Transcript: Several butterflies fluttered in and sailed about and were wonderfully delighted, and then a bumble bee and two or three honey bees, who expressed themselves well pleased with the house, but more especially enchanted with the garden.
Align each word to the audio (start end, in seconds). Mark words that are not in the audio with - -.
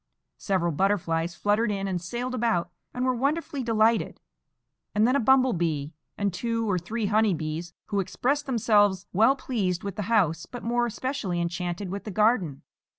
Several 0.39 0.71
butterflies 0.71 1.35
fluttered 1.35 1.69
in 1.69 1.87
and 1.87 2.01
sailed 2.01 2.33
about 2.33 2.71
and 2.91 3.05
were 3.05 3.13
wonderfully 3.13 3.61
delighted, 3.61 4.19
and 4.95 5.07
then 5.07 5.15
a 5.15 5.19
bumble 5.19 5.53
bee 5.53 5.93
and 6.17 6.33
two 6.33 6.67
or 6.67 6.79
three 6.79 7.05
honey 7.05 7.35
bees, 7.35 7.75
who 7.89 7.99
expressed 7.99 8.47
themselves 8.47 9.05
well 9.13 9.35
pleased 9.35 9.83
with 9.83 9.97
the 9.97 10.01
house, 10.09 10.47
but 10.47 10.63
more 10.63 10.87
especially 10.87 11.39
enchanted 11.39 11.89
with 11.91 12.03
the 12.05 12.09
garden. 12.09 12.63